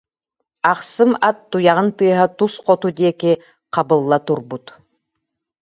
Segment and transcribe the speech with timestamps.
[0.71, 3.31] Ахсым ат туйаҕын тыаһа тус хоту диэки
[3.73, 4.65] хабылла турбут